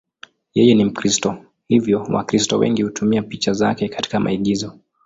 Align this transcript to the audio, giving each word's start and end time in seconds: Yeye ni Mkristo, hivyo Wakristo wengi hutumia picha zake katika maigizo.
Yeye 0.53 0.75
ni 0.75 0.85
Mkristo, 0.85 1.37
hivyo 1.67 2.03
Wakristo 2.03 2.57
wengi 2.57 2.83
hutumia 2.83 3.21
picha 3.21 3.53
zake 3.53 3.89
katika 3.89 4.19
maigizo. 4.19 4.79